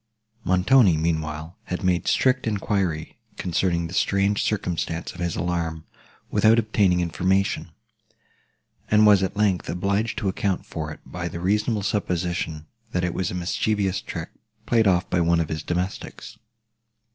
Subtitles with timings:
[0.43, 5.85] Montoni, meanwhile, had made strict enquiry concerning the strange circumstance of his alarm,
[6.31, 7.69] without obtaining information;
[8.89, 13.13] and was, at length, obliged to account for it by the reasonable supposition, that it
[13.13, 14.29] was a mischievous trick
[14.65, 16.39] played off by one of his domestics.